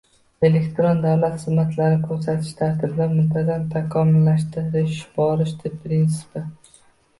Elektron 0.47 1.01
davlat 1.03 1.35
xizmatlari 1.43 1.99
ko‘rsatish 2.05 2.49
tartibini 2.63 3.19
muntazam 3.19 3.69
takomillashtirib 3.77 4.99
borish 5.21 5.55
prinsipi 5.87 6.47